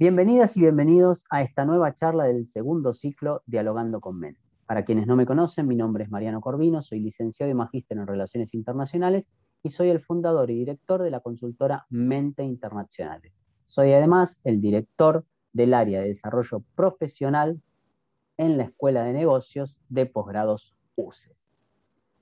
[0.00, 4.38] Bienvenidas y bienvenidos a esta nueva charla del segundo ciclo Dialogando con Men.
[4.64, 8.06] Para quienes no me conocen, mi nombre es Mariano Corvino, soy licenciado y magíster en
[8.06, 9.28] Relaciones Internacionales
[9.60, 13.32] y soy el fundador y director de la consultora Mente Internacionales.
[13.66, 17.60] Soy además el director del área de desarrollo profesional
[18.36, 21.58] en la Escuela de Negocios de Posgrados UCES.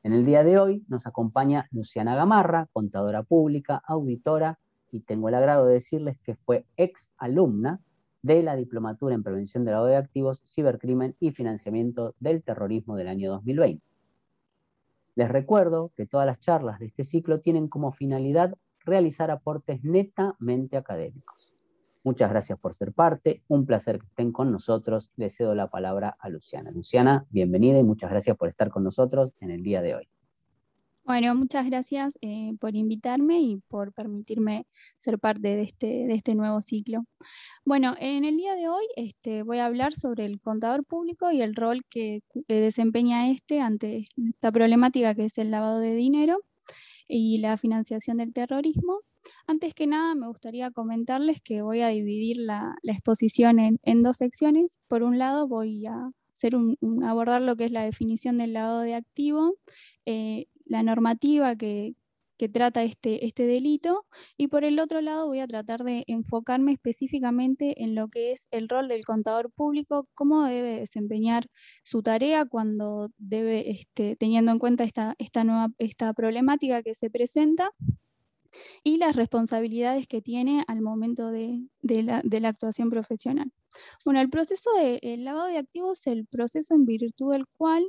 [0.03, 5.35] En el día de hoy nos acompaña Luciana Gamarra, contadora pública, auditora y tengo el
[5.35, 7.81] agrado de decirles que fue ex alumna
[8.23, 13.09] de la Diplomatura en Prevención de Lavado de Activos, Cibercrimen y Financiamiento del Terrorismo del
[13.09, 13.85] año 2020.
[15.15, 18.55] Les recuerdo que todas las charlas de este ciclo tienen como finalidad
[18.85, 21.55] realizar aportes netamente académicos.
[22.05, 25.11] Muchas gracias por ser parte, un placer que estén con nosotros.
[25.17, 26.71] Le cedo la palabra a Luciana.
[26.71, 30.16] Luciana, bienvenida y muchas gracias por estar con nosotros en el día de hoy.
[31.07, 34.67] Bueno, muchas gracias eh, por invitarme y por permitirme
[34.99, 37.05] ser parte de este, de este nuevo ciclo.
[37.65, 41.43] Bueno, en el día de hoy este, voy a hablar sobre el contador público y
[41.43, 46.41] el rol que, desempeña este ante esta problemática que es el lavado de dinero
[47.07, 49.03] y la financiación del terrorismo.
[49.47, 54.81] Antes que nada, me gustaría comentarles que voy a dividir la, exposición en, dos secciones.
[54.89, 58.81] Por un lado, voy a hacer un, abordar lo que es la definición del lavado
[58.81, 59.55] de activo
[60.05, 61.95] eh, la normativa que,
[62.53, 64.05] trata este, este delito
[64.37, 68.49] y por el otro lado voy a tratar de enfocarme específicamente en lo que es
[68.51, 71.47] el rol del contador público, cómo debe desempeñar
[71.83, 77.09] su tarea cuando debe, este, teniendo en cuenta esta, esta, nueva, esta problemática que se
[77.09, 77.71] presenta
[78.85, 83.51] y las responsabilidades que tiene al momento de, la, de la, actuación profesional.
[84.05, 87.87] Bueno, el proceso de lavado de activos es el proceso en virtud del cual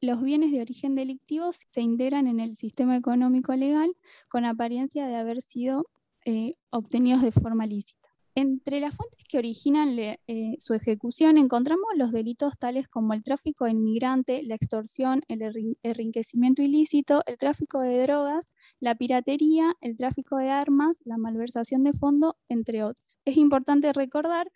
[0.00, 3.94] los bienes de origen delictivo se integran en el sistema económico legal
[4.28, 5.86] con apariencia de haber sido
[6.24, 8.08] eh, obtenidos de forma lícita.
[8.34, 10.18] Entre las fuentes que originan eh,
[10.60, 15.42] su ejecución encontramos los delitos tales como el tráfico de inmigrante, la extorsión, el
[15.82, 21.92] enriquecimiento ilícito, el tráfico de drogas, la piratería, el tráfico de armas, la malversación de
[21.92, 23.18] fondo, entre otros.
[23.24, 24.52] Es importante recordar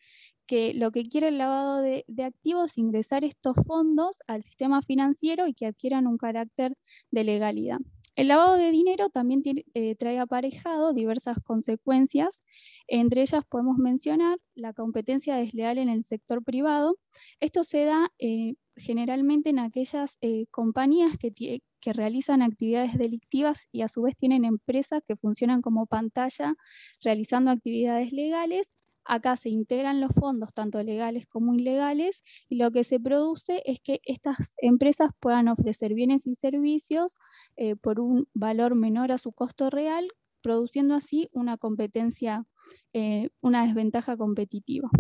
[0.47, 5.47] que lo que quiere el lavado de, activos es ingresar estos fondos al sistema financiero
[5.47, 6.77] y que adquieran un carácter
[7.11, 7.79] de legalidad.
[8.15, 9.43] El lavado de dinero también
[9.75, 12.43] eh, trae aparejado diversas consecuencias.
[12.87, 16.99] Entre ellas podemos mencionar la competencia desleal en el sector privado.
[17.41, 21.33] Esto se da eh, generalmente en aquellas eh, compañías que,
[21.81, 26.55] que realizan actividades delictivas y a su vez tienen empresas que funcionan como pantalla
[27.03, 28.75] realizando actividades legales
[29.05, 33.81] Acá se integran los fondos, tanto legales como ilegales, y lo que se produce es
[33.81, 37.19] que estas empresas puedan ofrecer bienes y servicios
[37.57, 40.09] eh, por un valor menor a su costo real,
[40.43, 42.47] produciendo así una competencia,
[42.93, 44.91] eh, una desventaja competitiva.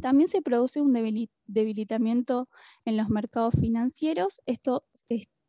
[0.00, 0.92] También se produce un
[1.46, 2.48] debilitamiento
[2.84, 4.40] en los mercados financieros.
[4.46, 4.84] Esto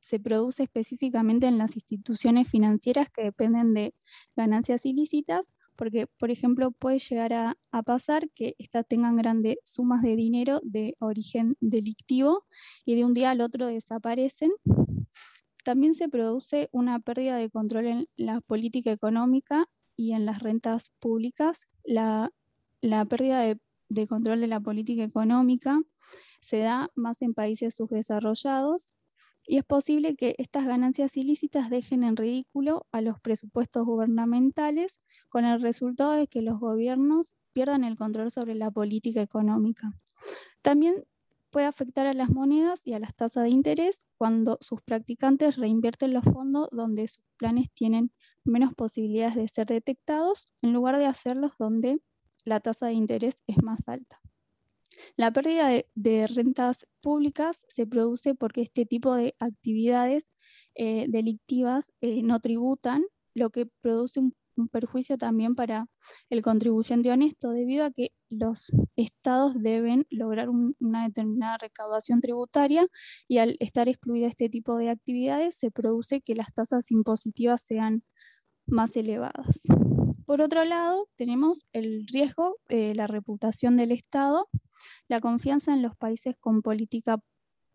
[0.03, 3.95] se produce específicamente en las instituciones financieras que dependen de
[4.35, 10.15] ganancias ilícitas, porque, por ejemplo, puede llegar a, pasar que estas tengan grandes sumas de
[10.15, 12.45] dinero de origen delictivo
[12.85, 14.51] y de un día al otro desaparecen.
[15.63, 20.91] También se produce una pérdida de control en la política económica y en las rentas
[20.99, 21.67] públicas.
[21.83, 22.31] La,
[23.09, 23.59] pérdida de,
[23.89, 25.81] de control de la política económica
[26.41, 28.89] se da más en países subdesarrollados
[29.47, 34.99] y es posible que estas ganancias ilícitas dejen en ridículo a los presupuestos gubernamentales
[35.29, 39.93] con el resultado de que los gobiernos pierdan el control sobre la política económica.
[40.61, 41.05] También
[41.51, 46.13] puede afectar a las monedas y a las tasas de interés cuando sus practicantes reinvierten
[46.13, 48.11] los fondos donde sus planes tienen
[48.43, 51.99] menos posibilidades de ser detectados en lugar de hacerlos donde
[52.43, 54.22] la tasa de interés es más alta.
[55.17, 60.29] La pérdida de, rentas públicas se produce porque este tipo de actividades
[60.75, 63.03] eh, delictivas eh, no tributan,
[63.35, 64.35] lo que produce un,
[64.71, 65.87] perjuicio también para
[66.29, 72.87] el contribuyente honesto, debido a que los estados deben lograr una determinada recaudación tributaria
[73.27, 78.03] y al estar excluida este tipo de actividades se produce que las tasas impositivas sean
[78.67, 79.61] más elevadas.
[80.25, 84.47] Por otro lado, tenemos el riesgo de la reputación del Estado,
[85.07, 86.61] la confianza en los países con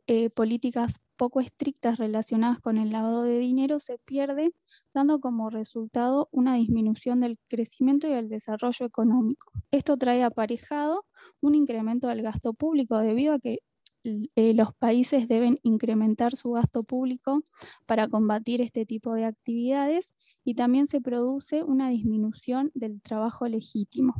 [0.06, 4.54] eh, políticas poco estrictas relacionadas con el lavado de dinero se pierde,
[4.94, 9.52] dando como resultado una disminución del crecimiento y el desarrollo económico.
[9.70, 11.04] Esto trae aparejado
[11.40, 13.58] un incremento del gasto público debido a que
[14.04, 17.42] eh, los países deben incrementar su gasto público
[17.84, 24.14] para combatir este tipo de actividades y también se produce una disminución del trabajo legítimo.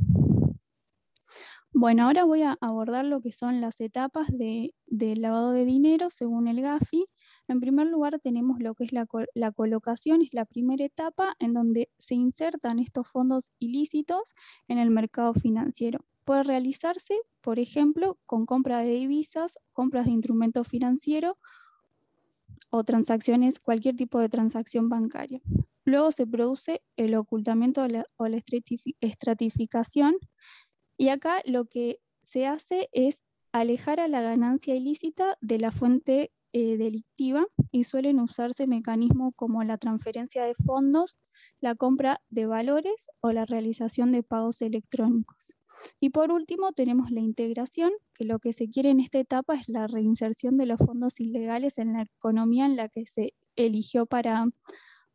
[1.71, 6.09] Bueno, ahora voy a abordar lo que son las etapas de, del lavado de dinero
[6.09, 7.05] según el GAFI.
[7.47, 11.53] En primer lugar tenemos lo que es la, la, colocación, es la primera etapa en
[11.53, 14.33] donde se insertan estos fondos ilícitos
[14.67, 15.99] en el mercado financiero.
[16.25, 21.35] Puede realizarse, por ejemplo, con compra de divisas, compras de instrumentos financieros
[22.71, 25.39] o transacciones, cualquier tipo de transacción bancaria.
[25.85, 27.85] Luego se produce el ocultamiento
[28.17, 28.43] o la
[29.01, 30.15] estratificación
[30.99, 33.23] y acá lo que se hace es
[33.53, 39.63] alejar a la ganancia ilícita de la fuente eh, delictiva y suelen usarse mecanismos como
[39.63, 41.15] la transferencia de fondos,
[41.61, 45.55] la compra de valores o la realización de pagos electrónicos.
[46.01, 49.69] Y por último tenemos la integración, que lo que se quiere en esta etapa es
[49.69, 54.47] la reinserción de los fondos ilegales en la economía en la que se eligió para,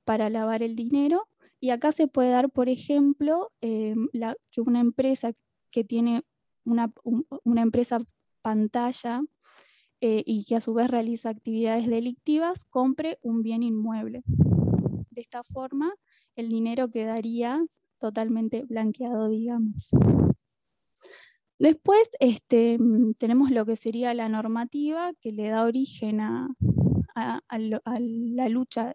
[0.04, 1.28] para lavar el dinero.
[1.60, 4.08] Y acá se puede dar, por ejemplo, em,
[4.50, 5.32] que una empresa
[5.74, 6.22] que tiene
[6.64, 6.92] una,
[7.42, 7.98] una empresa
[8.42, 9.22] pantalla
[10.00, 14.22] eh, y que a su vez realiza actividades delictivas, compre un bien inmueble.
[15.10, 15.92] De esta forma,
[16.36, 17.66] el dinero quedaría
[17.98, 19.90] totalmente blanqueado, digamos.
[21.58, 22.78] Después este,
[23.18, 26.54] tenemos lo que sería la normativa que le da origen a,
[27.16, 28.94] la lucha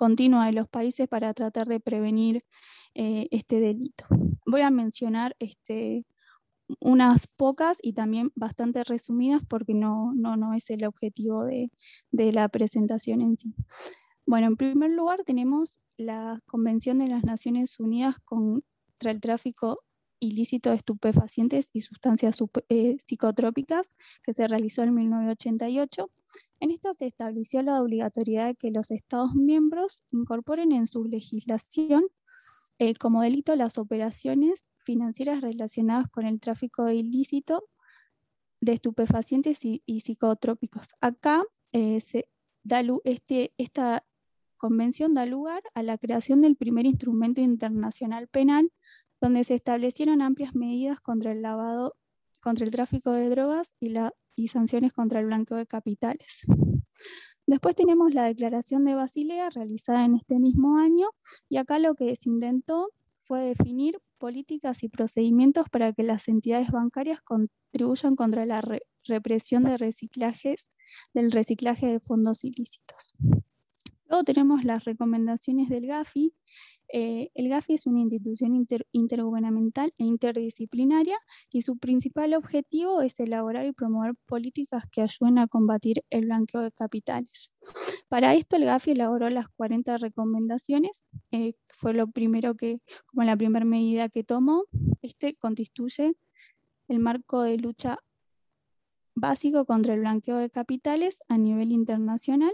[0.00, 2.42] continua de los países para tratar de prevenir
[2.94, 4.06] eh, este delito.
[4.46, 6.06] Voy a mencionar este,
[6.80, 11.70] unas pocas y también bastante resumidas porque no, no, no es el objetivo de,
[12.12, 13.54] de la presentación en sí.
[14.24, 19.80] Bueno, en primer lugar tenemos la Convención de las Naciones Unidas contra el tráfico
[20.20, 22.38] ilícito de estupefacientes y sustancias
[22.68, 23.90] eh, psicotrópicas
[24.22, 26.10] que se realizó en 1988.
[26.60, 32.04] En esta se estableció la obligatoriedad de que los Estados miembros incorporen en su legislación
[32.78, 37.64] eh, como delito las operaciones financieras relacionadas con el tráfico ilícito
[38.60, 40.88] de estupefacientes y, psicotrópicos.
[41.00, 42.00] Acá eh,
[43.04, 44.04] este, esta
[44.56, 48.70] convención da lugar a la creación del primer instrumento internacional penal
[49.20, 51.96] donde se establecieron amplias medidas contra el lavado,
[52.42, 56.46] contra el tráfico de drogas y, sanciones contra el blanqueo de capitales.
[57.46, 61.08] Después tenemos la declaración de Basilea realizada en este mismo año
[61.48, 62.88] y acá lo que se intentó
[63.18, 68.62] fue definir políticas y procedimientos para que las entidades bancarias contribuyan contra la
[69.04, 73.14] represión del reciclaje de fondos ilícitos.
[74.10, 76.34] Luego tenemos las recomendaciones del GAFI,
[76.92, 81.16] eh, el GAFI es una institución intergubernamental e interdisciplinaria
[81.50, 86.62] y su principal objetivo es elaborar y promover políticas que ayuden a combatir el blanqueo
[86.62, 87.52] de capitales.
[88.08, 93.36] Para esto el GAFI elaboró las 40 recomendaciones, eh, fue lo primero que, como la
[93.36, 94.64] primera medida que tomó.
[95.02, 96.14] Este constituye
[96.88, 97.98] el marco de lucha
[99.14, 102.52] básico contra el blanqueo de capitales a nivel internacional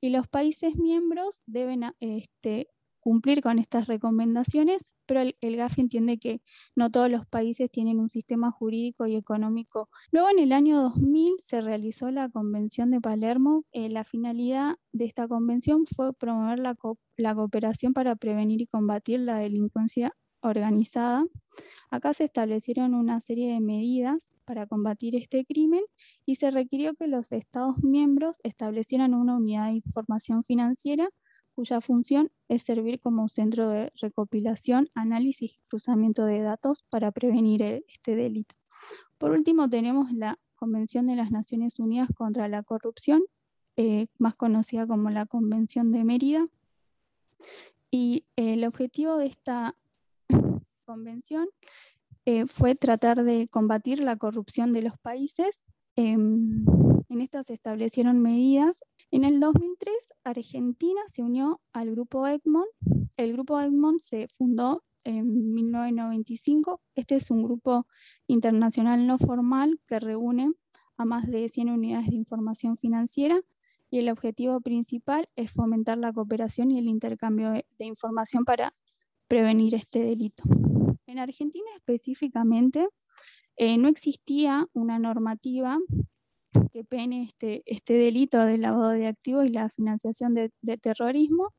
[0.00, 2.68] y los países miembros deben este,
[3.04, 6.40] cumplir con estas recomendaciones, pero el, GAFI entiende que
[6.74, 9.90] no todos los países tienen un sistema jurídico y económico.
[10.10, 13.66] Luego, en el año 2000, se realizó la Convención de Palermo.
[13.72, 16.78] Eh, la finalidad de esta convención fue promover la,
[17.18, 21.26] la cooperación para prevenir y combatir la delincuencia organizada.
[21.90, 25.82] Acá se establecieron una serie de medidas para combatir este crimen
[26.24, 31.10] y se requirió que los Estados miembros establecieran una unidad de información financiera
[31.54, 37.62] cuya función es servir como centro de recopilación, análisis y cruzamiento de datos para prevenir
[37.62, 38.54] e, este delito.
[39.18, 43.22] Por último, tenemos la Convención de las Naciones Unidas contra la Corrupción,
[43.76, 46.46] eh, más conocida como la Convención de Mérida.
[47.90, 49.76] Y el objetivo de esta
[50.84, 51.48] convención
[52.26, 55.64] eh, fue tratar de combatir la corrupción de los países.
[55.96, 56.64] Em,
[57.08, 58.82] en esta se establecieron medidas
[59.14, 59.94] en el 2003,
[60.24, 62.66] Argentina se unió al grupo Egmont.
[63.16, 66.80] El grupo Egmont se fundó en 1995.
[66.96, 67.86] Este es un grupo
[68.26, 70.52] internacional no formal que reúne
[70.96, 73.40] a más de 100 unidades de información financiera
[73.88, 78.74] y el objetivo principal es fomentar la cooperación y el intercambio de, información para
[79.28, 80.42] prevenir este delito.
[81.06, 82.88] En Argentina específicamente
[83.58, 85.78] eh, no existía una normativa
[86.74, 91.54] que pene este, este delito de lavado de activos y la financiación de, terrorismo.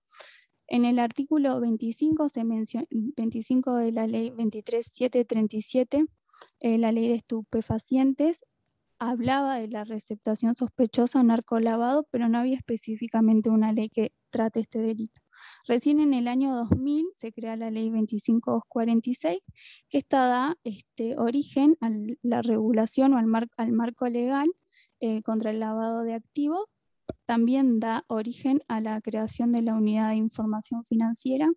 [0.67, 6.05] En el artículo 25, se 25 de la ley 23737,
[6.60, 8.41] eh, la ley de estupefacientes,
[9.00, 14.60] hablaba de la receptación sospechosa o narcolavado, pero no había específicamente una ley que trate
[14.60, 15.22] este delito.
[15.65, 19.39] Recién en el año 2000 se crea la ley 2546,
[19.88, 21.89] que está da este, origen a
[22.22, 24.50] la regulación o al, al marco legal
[24.99, 26.65] eh, contra el lavado de activos.
[27.25, 31.49] También da origen a la creación de la Unidad de Información Financiera.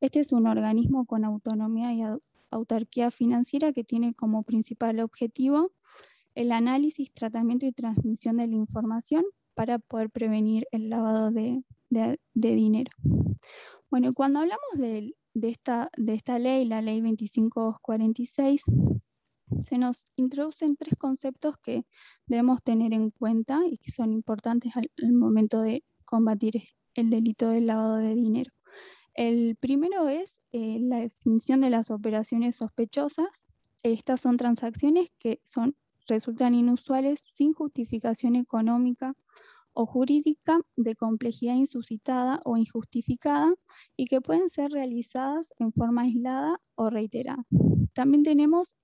[0.00, 2.02] Este es un organismo con autonomía y
[2.50, 5.72] autarquía financiera que tiene como principal objetivo
[6.34, 11.64] el análisis, tratamiento y transmisión de la información para poder prevenir el lavado de,
[12.30, 12.92] dinero.
[13.90, 18.62] Bueno, cuando hablamos de, esta, de esta ley, la ley 2546,
[19.62, 21.84] se nos introducen tres conceptos que
[22.26, 26.62] debemos tener en cuenta y que son importantes al, momento de combatir
[26.94, 28.52] el delito del lavado de dinero.
[29.14, 33.28] El primero es eh, la definición de las operaciones sospechosas.
[33.82, 35.76] Estas son transacciones que son
[36.06, 39.14] resultan inusuales sin justificación económica
[39.74, 43.52] o jurídica de complejidad insuscitada o injustificada
[43.96, 47.44] y que pueden ser realizadas en forma aislada o reiterada.
[47.92, 48.74] También tenemos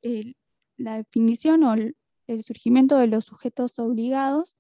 [0.76, 1.96] la definición o el,
[2.42, 4.56] surgimiento de los sujetos obligados.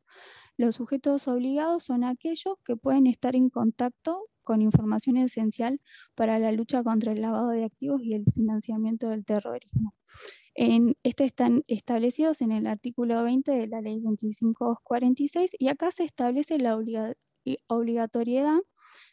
[0.56, 5.80] Los sujetos obligados son aquellos que pueden estar en contacto con información esencial
[6.14, 9.94] para la lucha contra el lavado de activos y el financiamiento del terrorismo.
[10.54, 16.04] En, este están establecidos en el artículo 20 de la ley 2546 y acá se
[16.04, 16.78] establece la
[17.66, 18.58] obligatoriedad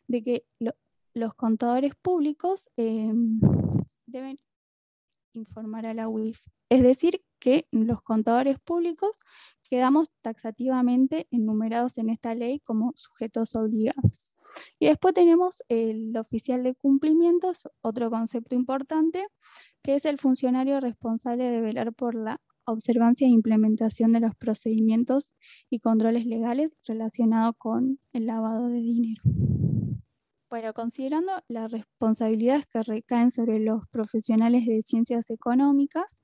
[0.07, 0.45] de que
[1.13, 3.39] los contadores públicos em,
[4.05, 4.39] deben
[5.33, 6.39] informar a la UIF.
[6.69, 9.17] Es decir, que los contadores públicos
[9.69, 14.31] quedamos taxativamente enumerados en esta ley como sujetos obligados.
[14.79, 19.25] Y después tenemos el oficial de cumplimientos, otro concepto importante,
[19.81, 25.33] que es el funcionario responsable de velar por la observancia e implementación de los procedimientos
[25.69, 29.23] y controles legales relacionados con el lavado de dinero.
[30.51, 36.21] Bueno, considerando las responsabilidades que recaen sobre los profesionales de ciencias económicas,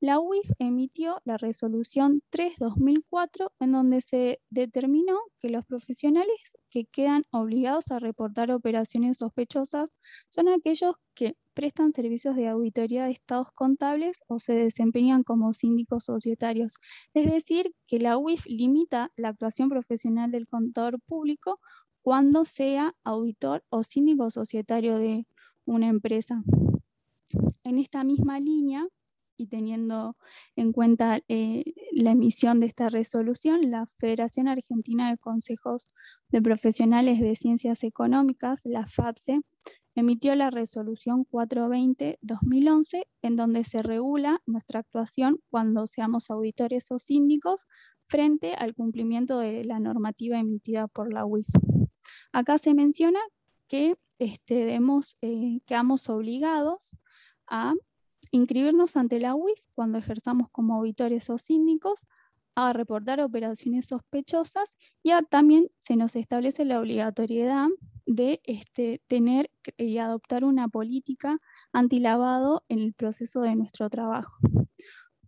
[0.00, 7.24] la UIF emitió la resolución 3-2004 en donde se determinó que los profesionales que quedan
[7.32, 9.90] obligados a reportar operaciones sospechosas
[10.28, 16.04] son aquellos que prestan servicios de auditoría de estados contables o se desempeñan como síndicos
[16.04, 16.74] societarios.
[17.14, 21.60] Es decir, que la UIF limita la actuación profesional del contador público
[22.02, 25.26] cuando sea auditor o síndico societario de
[25.64, 26.42] una empresa.
[27.62, 28.86] En esta misma línea,
[29.40, 30.16] y teniendo
[30.54, 35.88] en cuenta eh, la emisión de esta resolución, la Federación Argentina de Consejos
[36.28, 39.40] de Profesionales de Ciencias Económicas, la FAPSE,
[39.94, 47.66] emitió la resolución 420-2011 en donde se regula nuestra actuación cuando seamos auditores o síndicos
[48.06, 51.48] frente al cumplimiento de la normativa emitida por la UIF.
[52.32, 53.20] Acá se menciona
[53.68, 56.96] que este, eh, quedamos obligados
[57.46, 57.74] a
[58.30, 62.06] inscribirnos ante la UIF cuando ejerzamos como auditores o síndicos,
[62.54, 67.68] a reportar operaciones sospechosas y también se nos establece la obligatoriedad
[68.06, 71.38] de este, tener y adoptar una política
[71.72, 74.36] antilavado en el proceso de nuestro trabajo.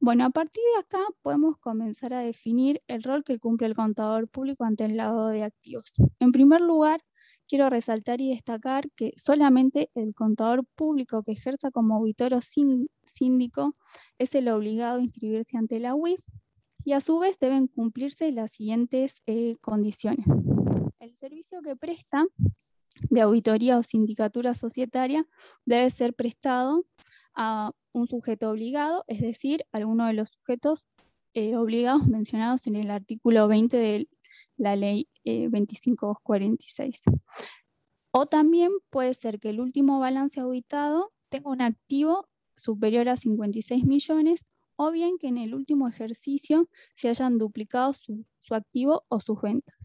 [0.04, 4.26] Bueno, a partir de acá podemos comenzar a definir el rol que cumple el contador
[4.26, 5.92] público ante el lavado de activos.
[6.18, 7.04] En primer lugar,
[7.46, 13.76] quiero resaltar y destacar que solamente el contador público que ejerza como auditor o síndico
[14.18, 16.18] es el obligado a inscribirse ante la UIF
[16.84, 20.26] y a su vez deben cumplirse las siguientes eh, condiciones.
[20.98, 22.26] El servicio que presta
[23.08, 25.24] de auditoría o sindicatura societaria
[25.64, 26.84] debe ser prestado
[27.36, 30.86] a un sujeto obligado, es decir, alguno de los sujetos
[31.34, 34.08] eh, obligados mencionados en el artículo 20 del
[34.56, 37.00] la ley 2546.
[37.06, 37.10] Eh,
[38.12, 43.84] o también puede ser que el último balance auditado tenga un activo superior a 56
[43.84, 44.44] millones
[44.76, 49.40] o bien que en el último ejercicio se hayan duplicado su, su activo o sus
[49.40, 49.76] ventas.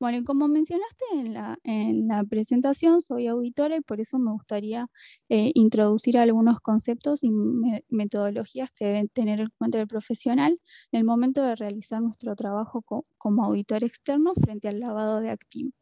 [0.00, 4.32] Bueno, y como mencionaste en la, en la, presentación, soy auditora y por eso me
[4.32, 4.88] gustaría
[5.28, 7.30] eh, introducir algunos conceptos y
[7.88, 10.58] metodologías que deben tener en cuenta el profesional
[10.92, 12.82] en el momento de realizar nuestro trabajo
[13.18, 15.72] como auditor externo frente al lavado de activos.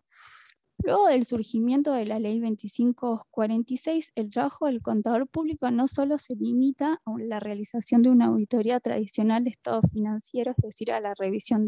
[0.83, 6.35] Luego del surgimiento de la ley 2546, el trabajo del contador público no solo se
[6.37, 11.13] limita a la realización de una auditoría tradicional de estados financieros, es decir, a la
[11.15, 11.67] revisión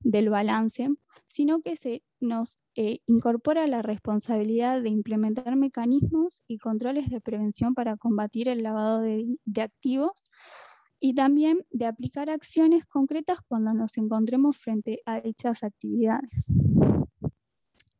[0.00, 0.88] del balance,
[1.28, 7.74] sino que se nos eh, incorpora la responsabilidad de implementar mecanismos y controles de prevención
[7.74, 10.12] para combatir el lavado de activos
[11.00, 16.50] y también de aplicar acciones concretas cuando nos encontremos frente a dichas actividades.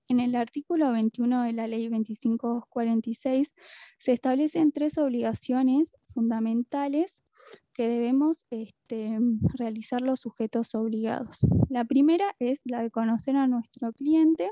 [0.08, 3.54] En el artículo 21 de la Ley 2546
[3.98, 7.12] se establecen tres obligaciones fundamentales
[7.74, 9.18] que debemos este,
[9.54, 11.38] realizar los sujetos obligados.
[11.68, 14.50] La primera es la de conocer a nuestro cliente,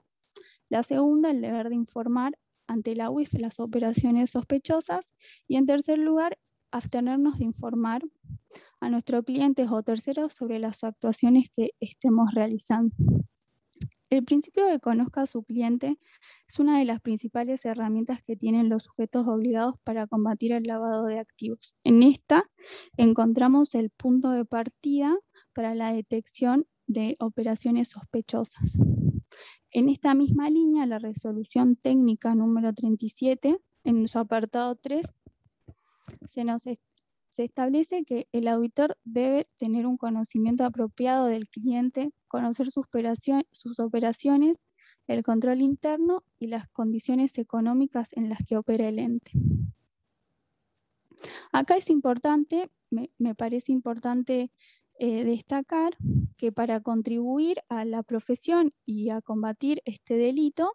[0.69, 5.11] la segunda el deber de informar ante la UIF las operaciones sospechosas
[5.47, 6.39] y en tercer lugar
[6.71, 8.03] abstenernos de informar
[8.81, 12.95] a nuestros clientes o terceros sobre las actuaciones que estemos realizando.
[14.09, 15.99] El principio de conozca a su cliente
[16.49, 21.07] es una de las principales herramientas que tienen los sujetos obligados para combatir el lavado
[21.07, 21.75] de activos.
[21.83, 22.45] En esta
[22.97, 25.17] encontramos el punto de partida
[25.53, 28.79] para la detección de operaciones sospechosas.
[29.73, 35.05] En esta misma línea, la resolución técnica número 37, en su apartado 3,
[36.29, 36.65] se nos
[37.37, 42.87] se establece que el auditor debe tener un conocimiento apropiado del cliente, conocer sus,
[43.79, 44.57] operaciones,
[45.07, 49.33] el control interno y las condiciones económicas en las que opera el ente.
[51.53, 54.51] Acá es importante, me, parece importante
[54.99, 55.95] eh, destacar
[56.39, 60.73] que para contribuir a la profesión y a combatir este delito,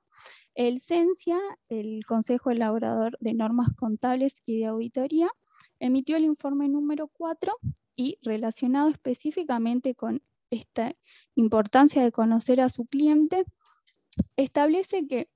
[0.53, 1.39] el CENSIA,
[1.69, 5.31] el Consejo Elaborador de Normas Contables y de Auditoría,
[5.79, 7.53] emitió el informe número 4
[7.95, 10.93] y relacionado específicamente con esta
[11.35, 13.45] importancia de conocer a su cliente,
[14.35, 15.29] establece que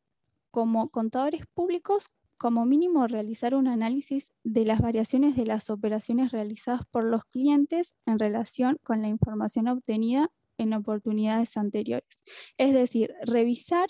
[0.51, 6.81] como contadores públicos, como mínimo realizar un análisis de las variaciones de las operaciones realizadas
[6.91, 12.23] por los clientes en relación con la información obtenida en oportunidades anteriores.
[12.57, 13.87] Es decir, revisar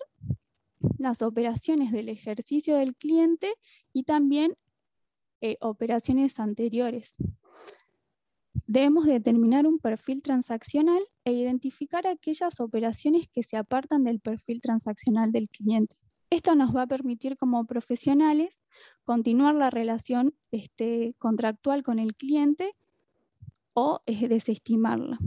[0.97, 3.53] las operaciones del ejercicio del cliente
[3.93, 4.55] y también
[5.41, 7.15] eh, operaciones anteriores.
[8.67, 15.31] Debemos determinar un perfil transaccional e identificar aquellas operaciones que se apartan del perfil transaccional
[15.31, 15.97] del cliente.
[16.29, 18.61] Esto nos va a permitir como profesionales
[19.03, 22.75] continuar la relación este, contractual con el cliente
[23.73, 25.19] o desestimarla.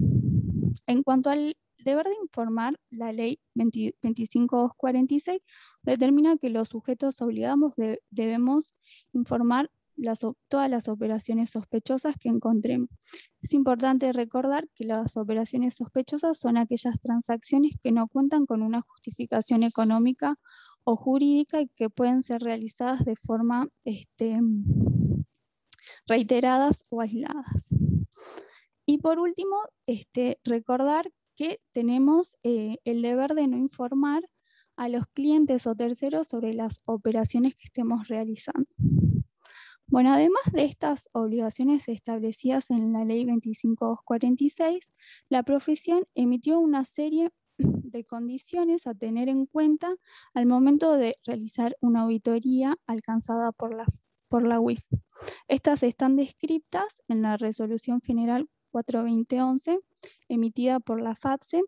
[0.86, 5.40] En cuanto al deber de informar, la ley 2546
[5.82, 7.74] determina que los sujetos obligados
[8.10, 8.74] debemos
[9.12, 9.70] informar
[10.48, 12.88] todas las operaciones sospechosas que encontremos.
[13.42, 18.82] Es importante recordar que las operaciones sospechosas son aquellas transacciones que no cuentan con una
[18.82, 20.36] justificación económica
[20.84, 24.38] o jurídica y que pueden ser realizadas de forma este,
[26.06, 27.74] reiteradas o aisladas.
[28.86, 29.56] Y por último,
[29.86, 34.22] este, recordar que tenemos eh, el deber de no informar
[34.76, 38.66] a los clientes o terceros sobre las operaciones que estemos realizando.
[39.90, 44.92] Bueno, además de estas obligaciones establecidas en la Ley 2546,
[45.30, 49.96] la profesión emitió una serie de condiciones a tener en cuenta
[50.34, 53.86] al momento de realizar una auditoría alcanzada por la,
[54.28, 54.84] por la UIF.
[55.48, 59.80] Estas están descritas en la Resolución General 42011
[60.28, 61.62] emitida por la FAPSE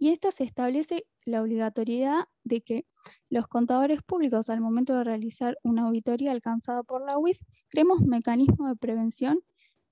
[0.00, 2.86] y esta se establece la obligatoriedad de que
[3.28, 7.40] los contadores públicos al momento de realizar una auditoría alcanzada por la UIF
[7.70, 9.40] creemos mecanismos de prevención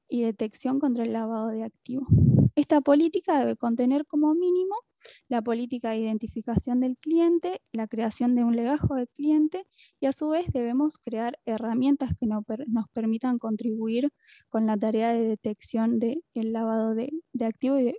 [0.08, 2.08] y detección contra el lavado de activos.
[2.54, 4.74] Esta política debe contener como mínimo
[5.28, 9.66] la política de identificación del cliente, la creación de un legajo del cliente
[10.00, 14.10] y a su vez debemos crear herramientas que nos permitan contribuir
[14.48, 17.98] con la tarea de detección del lavado de, de activos y de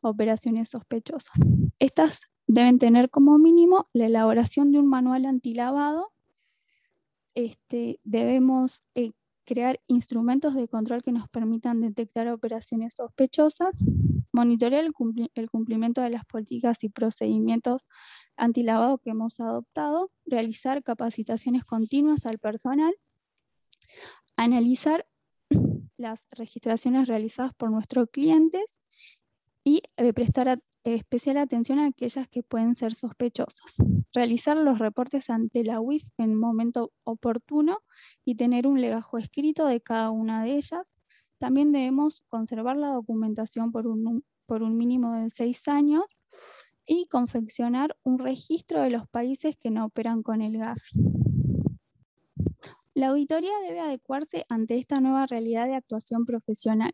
[0.00, 1.34] operaciones sospechosas.
[1.80, 6.12] Estas deben tener como mínimo la elaboración de un manual antilavado.
[7.34, 9.12] Este, debemos eh,
[9.44, 13.86] crear instrumentos de control que nos permitan detectar operaciones sospechosas,
[14.32, 17.86] monitorear el, cumplimiento de las políticas y procedimientos
[18.36, 22.94] antilavado que hemos adoptado, realizar capacitaciones continuas al personal,
[24.36, 25.06] analizar
[25.96, 28.80] las registraciones realizadas por nuestros clientes
[29.64, 30.60] y eh, prestar
[30.94, 33.76] especial atención a aquellas que pueden ser sospechosas.
[34.12, 37.78] Realizar los reportes ante la UIF en momento oportuno
[38.24, 40.94] y tener un legajo escrito de cada una de ellas.
[41.38, 46.04] También debemos conservar la documentación por un, por un mínimo de seis años
[46.86, 51.27] y confeccionar un registro de los países que no operan con el GAFI.
[52.98, 56.90] La auditoría debe adecuarse ante esta nueva realidad de actuación profesional.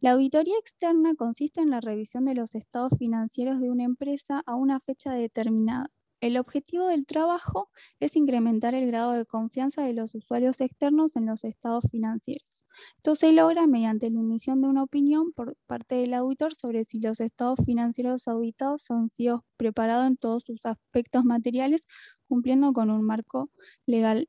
[0.00, 4.54] La auditoría externa consiste en la revisión de los estados financieros de una empresa a
[4.54, 5.90] una fecha determinada.
[6.20, 11.26] el objetivo del trabajo es incrementar el grado de confianza de los usuarios externos en
[11.26, 12.64] los estados financieros.
[12.98, 17.00] Esto se logra mediante la emisión de una opinión por parte del auditor sobre si
[17.00, 21.86] los estados financieros auditados han sido preparados en todos sus aspectos materiales,
[22.28, 23.50] cumpliendo con un marco
[23.86, 24.28] legal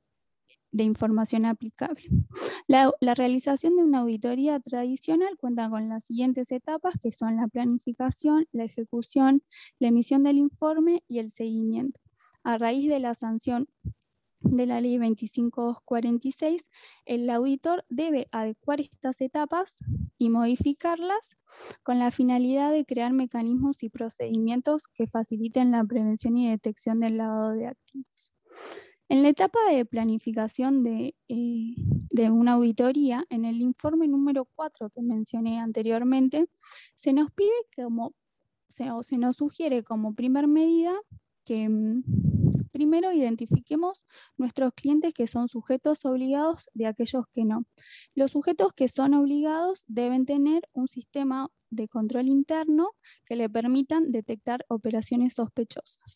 [0.71, 2.03] de información aplicable.
[2.67, 8.47] La, realización de una auditoría tradicional cuenta con las siguientes etapas, que son la planificación,
[8.51, 9.43] la ejecución,
[9.79, 11.99] la emisión del informe y el seguimiento.
[12.43, 13.67] A raíz de la sanción
[14.39, 16.65] de la ley 2546,
[17.05, 19.75] el auditor debe adecuar estas etapas
[20.17, 21.37] y modificarlas
[21.83, 27.17] con la finalidad de crear mecanismos y procedimientos que faciliten la prevención y detección del
[27.17, 28.31] lavado de activos.
[29.11, 35.01] En la etapa de planificación de, eh, una auditoría, en el informe número 4 que
[35.01, 36.47] mencioné anteriormente,
[36.95, 38.13] se nos pide como,
[38.93, 40.93] o se nos sugiere como primer medida
[41.43, 42.03] que mm,
[42.71, 44.05] primero identifiquemos
[44.37, 47.65] nuestros clientes que son sujetos obligados de aquellos que no.
[48.15, 52.91] Los sujetos que son obligados deben tener un sistema de control interno
[53.25, 56.15] que le permitan detectar operaciones sospechosas.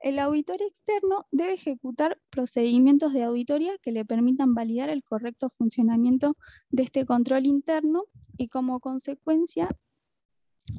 [0.00, 6.36] El auditor externo debe ejecutar procedimientos de auditoría que le permitan validar el correcto funcionamiento
[6.70, 8.04] de este control interno
[8.38, 9.68] y como consecuencia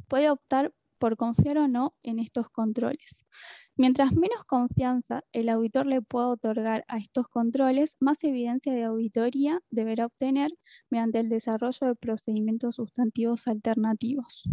[0.07, 3.23] puede optar por confiar o no en estos controles.
[3.75, 9.61] Mientras menos confianza el auditor le pueda otorgar a estos controles, más evidencia de auditoría
[9.69, 10.51] deberá obtener
[10.89, 14.43] mediante el desarrollo de procedimientos sustantivos alternativos.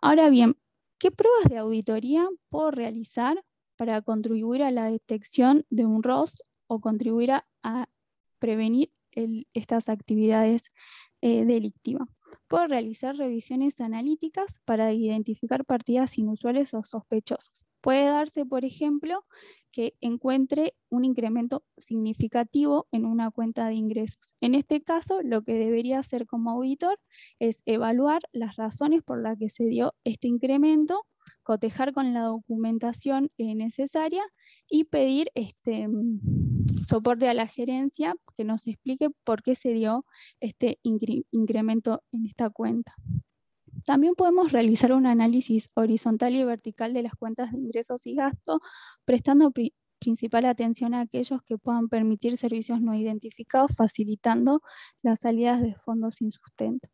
[0.00, 0.56] Ahora bien,
[0.98, 3.40] ¿Qué pruebas de auditoría puedo realizar
[3.76, 7.88] para contribuir a la detección de un ROS o contribuir a,
[8.40, 8.90] prevenir
[9.54, 10.72] estas actividades
[11.20, 12.08] eh, delictivas?
[12.48, 17.64] Puedo realizar revisiones analíticas para identificar partidas inusuales o sospechosas.
[17.80, 19.24] Puede darse, por ejemplo,
[19.78, 24.34] que encuentre un incremento significativo en una cuenta de ingresos.
[24.40, 26.98] En este caso, lo que debería hacer como auditor
[27.38, 31.06] es evaluar las razones por las que se dio este incremento,
[31.44, 34.24] cotejar con la documentación eh, necesaria
[34.68, 40.04] y pedir este mm, soporte a la gerencia que nos explique por qué se dio
[40.40, 42.96] este incremento en esta cuenta.
[43.88, 48.58] También podemos realizar un análisis horizontal y vertical de las cuentas de ingresos y gastos,
[49.06, 49.50] prestando
[49.98, 54.60] principal atención a aquellos que puedan permitir servicios no identificados, facilitando
[55.00, 56.86] las salidas de fondos sin sustento.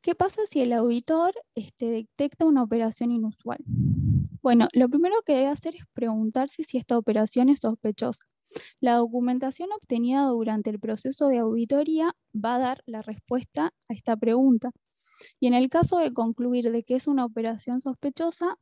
[0.00, 3.60] ¿Qué pasa si el auditor este, detecta una operación inusual?
[4.42, 8.24] Bueno, lo primero que debe hacer es preguntarse si esta operación es sospechosa.
[8.80, 14.16] La documentación obtenida durante el proceso de auditoría va a dar la respuesta a esta
[14.16, 14.72] pregunta.
[15.38, 18.56] Y en el caso de concluir de que es una operación sospechosa,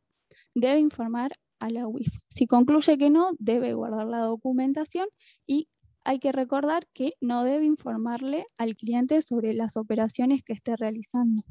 [0.55, 2.15] debe informar a la UIF.
[2.29, 5.09] Si concluye que no, debe guardar la documentación
[5.47, 5.69] y
[6.05, 11.43] hay que recordar que no debe informarle al cliente sobre las operaciones que esté realizando.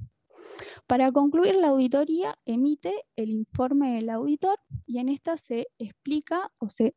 [0.88, 6.70] Para concluir la auditoría, emite el informe del auditor y en esta se explica o
[6.70, 6.96] se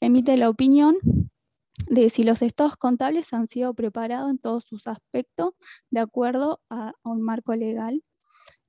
[0.00, 0.96] emite la opinión
[1.86, 5.54] de si los estados contables han sido preparados en todos sus aspectos
[5.90, 8.02] de acuerdo a, un marco legal.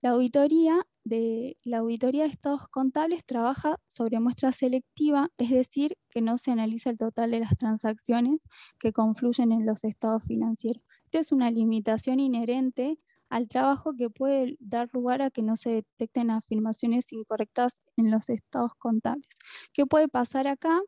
[0.01, 6.21] La auditoría de la auditoría de estados contables trabaja sobre muestra selectiva, es decir, que
[6.21, 8.41] no se analiza el total de las transacciones
[8.79, 10.83] que confluyen en los estados financieros.
[11.05, 15.71] Esta es una limitación inherente al trabajo que puede dar lugar a que no se
[15.71, 19.27] detecten afirmaciones incorrectas en los estados contables.
[19.73, 20.81] ¿Qué puede pasar acá?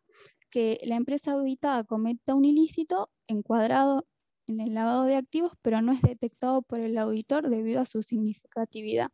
[0.55, 4.07] Que la empresa auditada cometa un ilícito encuadrado
[4.47, 8.01] en el lavado de activos, pero no es detectado por el auditor debido a su
[8.03, 9.09] significatividad.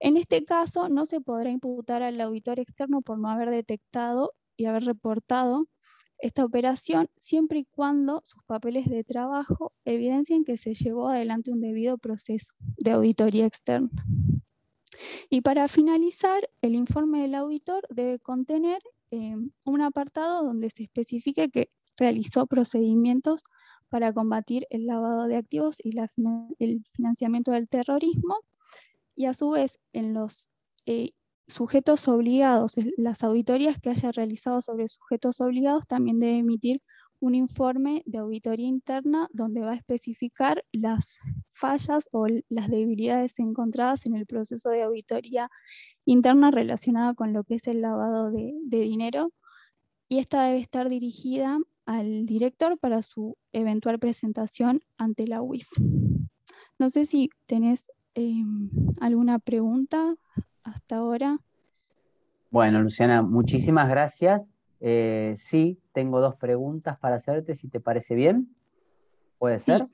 [0.00, 4.66] En este caso, no se podrá imputar al auditor externo por no haber detectado y
[4.66, 5.66] haber reportado
[6.18, 11.62] esta operación siempre y cuando sus papeles de trabajo evidencien que se llevó adelante un
[11.62, 13.88] debido proceso de auditoría externa.
[15.30, 21.50] Y para finalizar, el informe del auditor debe contener eh, un apartado donde se especifique
[21.50, 23.42] que realizó procedimientos
[23.88, 25.92] para combatir el lavado de activos y
[26.58, 28.36] el financiamiento del terrorismo.
[29.16, 30.48] Y a su vez, en los
[30.86, 31.12] eh,
[31.46, 36.82] sujetos obligados, las auditorías que haya realizado sobre sujetos obligados, también debe emitir
[37.18, 41.18] un informe de auditoría interna donde va a especificar las
[41.50, 45.50] fallas o las debilidades encontradas en el proceso de auditoría
[46.04, 49.32] interna relacionada con lo que es el lavado de, dinero
[50.08, 55.68] y esta debe estar dirigida al director para su eventual presentación ante la UIF.
[56.78, 60.16] No sé si tenés em, alguna pregunta
[60.62, 61.38] hasta ahora.
[62.50, 64.52] Bueno, Luciana, muchísimas gracias.
[64.80, 68.54] Eh, sí, tengo dos preguntas para hacerte, si te parece bien.
[69.38, 69.86] ¿Puede ser?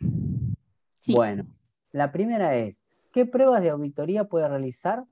[1.07, 1.15] Sí.
[1.15, 1.47] Bueno,
[1.93, 5.05] la primera es, ¿qué pruebas de auditoría puede realizar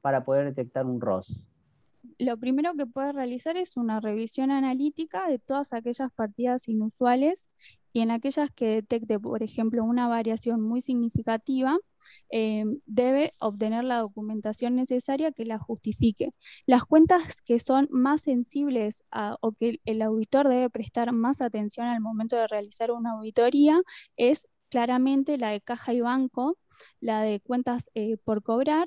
[0.00, 1.48] para poder detectar un ROS?
[2.18, 7.48] Lo primero que puede realizar es una revisión analítica de todas aquellas partidas inusuales
[7.92, 11.76] y en aquellas que detecte, por ejemplo, una variación muy significativa,
[12.30, 16.30] eh, debe obtener la documentación necesaria que la justifique.
[16.64, 19.02] Las cuentas que son más sensibles
[19.40, 23.82] o que el auditor debe prestar más atención al momento de realizar una auditoría
[24.16, 26.56] es claramente la de caja y banco,
[27.00, 28.86] la de cuentas eh, por cobrar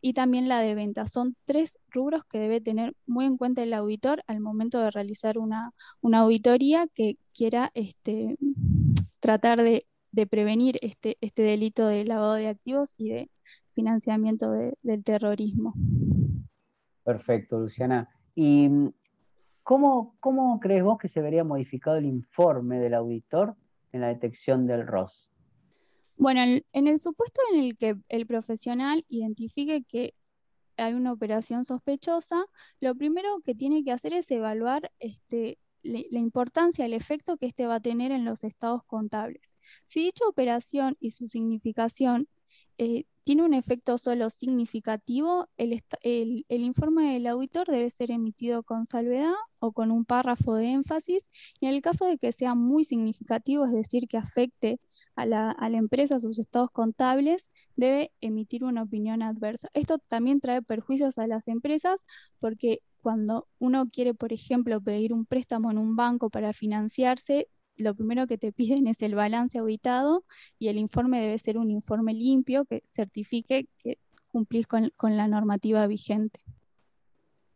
[0.00, 1.06] y también la de venta.
[1.06, 5.38] Son tres rubros que debe tener muy en cuenta el auditor al momento de realizar
[5.38, 8.36] una, auditoría que quiera este,
[9.20, 9.86] tratar de,
[10.28, 13.30] prevenir este, este, delito de lavado de activos y de
[13.70, 14.50] financiamiento
[14.82, 15.74] del terrorismo.
[17.02, 18.06] Perfecto, Luciana.
[18.34, 18.68] ¿Y
[19.62, 23.56] cómo, cómo crees vos que se vería modificado el informe del auditor
[23.92, 25.23] en la detección del ROS?
[26.16, 30.14] Bueno, en, el supuesto en el que el profesional identifique que
[30.76, 32.46] hay una operación sospechosa,
[32.80, 37.66] lo primero que tiene que hacer es evaluar este, la importancia, el efecto que éste
[37.66, 39.56] va a tener en los estados contables.
[39.88, 42.28] Si dicha operación y su significación
[42.78, 48.86] eh, tiene un efecto solo significativo, el, el, informe del auditor debe ser emitido con
[48.86, 51.24] salvedad o con un párrafo de énfasis
[51.60, 54.80] y en el caso de que sea muy significativo, es decir, que afecte
[55.16, 59.68] a la, empresa sus estados contables, debe emitir una opinión adversa.
[59.74, 62.04] Esto también trae perjuicios a las empresas
[62.40, 67.94] porque cuando uno quiere, por ejemplo, pedir un préstamo en un banco para financiarse, lo
[67.94, 70.24] primero que te piden es el balance auditado
[70.58, 73.98] y el informe debe ser un informe limpio que certifique que
[74.32, 76.40] cumplís con, con la normativa vigente.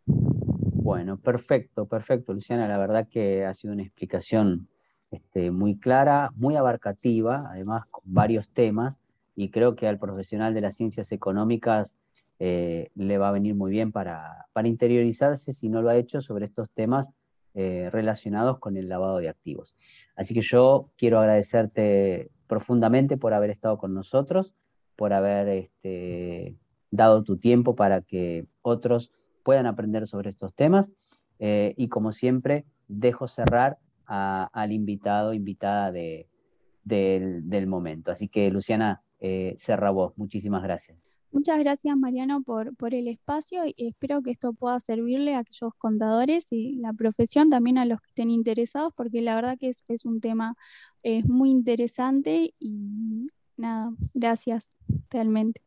[0.07, 2.69] Bueno, perfecto, perfecto, Luciana.
[2.69, 4.69] La verdad que ha sido una explicación
[5.11, 8.99] este, muy clara, muy abarcativa, además con varios temas,
[9.35, 11.97] y creo que al profesional de las ciencias económicas
[12.41, 16.45] eh, le va a venir muy bien para, interiorizarse, si no lo ha hecho, sobre
[16.45, 17.09] estos temas
[17.55, 19.77] eh, relacionados con el lavado de activos.
[20.17, 24.55] Así que yo quiero agradecerte profundamente por haber estado con nosotros,
[24.97, 26.57] por haber este,
[26.91, 30.91] dado tu tiempo para que otros puedan aprender sobre estos temas.
[31.39, 38.11] Eh, y como siempre, dejo cerrar al invitado, invitada del, momento.
[38.11, 40.13] Así que, Luciana, eh, cerra vos.
[40.17, 41.11] Muchísimas gracias.
[41.31, 45.75] Muchas gracias, Mariano, por, por el espacio y espero que esto pueda servirle a aquellos
[45.77, 49.85] contadores y la profesión, también a los que estén interesados, porque la verdad que es,
[49.89, 50.57] es un tema
[51.03, 54.73] es muy interesante y nada, gracias
[55.11, 55.63] realmente.